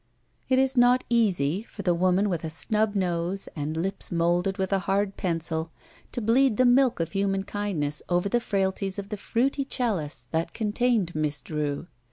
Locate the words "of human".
6.99-7.43